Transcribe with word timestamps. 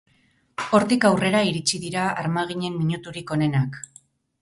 Hortik 0.77 1.05
aurrera 1.09 1.43
iritsi 1.51 1.83
dira 1.85 2.09
armaginen 2.25 2.83
minuturik 2.83 3.39
onenak. 3.41 3.83